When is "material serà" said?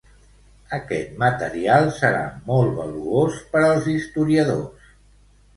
1.23-2.23